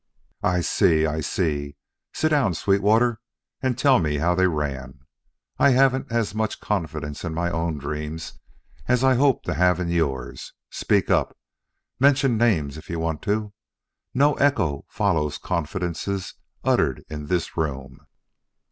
"I 0.41 0.61
see, 0.61 1.05
I 1.05 1.19
see! 1.21 1.75
Sit 2.11 2.29
down, 2.29 2.55
Sweetwater, 2.55 3.21
and 3.61 3.77
tell 3.77 3.99
me 3.99 4.17
how 4.17 4.33
they 4.33 4.47
ran. 4.47 5.01
I 5.59 5.69
haven't 5.77 6.11
as 6.11 6.33
much 6.33 6.59
confidence 6.59 7.23
in 7.23 7.35
my 7.35 7.51
own 7.51 7.77
dreams 7.77 8.33
as 8.87 9.03
I 9.03 9.13
hope 9.13 9.43
to 9.43 9.53
have 9.53 9.79
in 9.79 9.89
yours. 9.89 10.53
Speak 10.71 11.11
up! 11.11 11.37
Mention 11.99 12.35
names, 12.35 12.77
if 12.77 12.89
you 12.89 12.97
want 12.99 13.21
to. 13.29 13.53
No 14.11 14.33
echo 14.37 14.85
follows 14.89 15.37
confidences 15.37 16.33
uttered 16.63 17.05
in 17.07 17.27
this 17.27 17.55
room." 17.55 18.07